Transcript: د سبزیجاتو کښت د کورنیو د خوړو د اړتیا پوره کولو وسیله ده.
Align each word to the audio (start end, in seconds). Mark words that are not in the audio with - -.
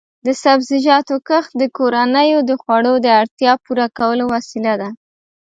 د 0.25 0.27
سبزیجاتو 0.43 1.15
کښت 1.27 1.51
د 1.61 1.63
کورنیو 1.77 2.39
د 2.49 2.51
خوړو 2.61 2.93
د 3.05 3.07
اړتیا 3.21 3.51
پوره 3.63 3.87
کولو 3.97 4.23
وسیله 4.35 4.73
ده. 4.81 4.89